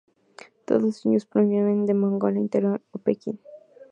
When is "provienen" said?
1.27-1.85